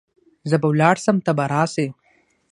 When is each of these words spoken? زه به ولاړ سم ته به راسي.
زه 0.49 0.55
به 0.61 0.67
ولاړ 0.69 0.95
سم 1.05 1.17
ته 1.25 1.31
به 1.37 1.45
راسي. 1.53 1.87